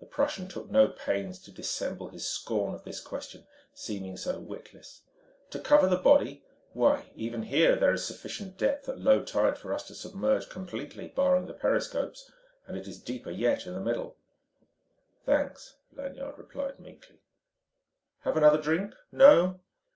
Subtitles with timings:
[0.00, 5.02] The Prussian took no pains to dissemble his scorn of this question, seemingly so witless.
[5.50, 6.42] "To cover the body?
[6.72, 11.06] Why, even here there is sufficient depth at low tide for us to submerge completely,
[11.06, 12.28] barring the periscopes.
[12.66, 14.16] And it is deeper yet in the middle."
[15.26, 17.20] "Thanks," Lanyard replied meekly.
[18.22, 18.96] "Have another drink?
[19.12, 19.60] No?"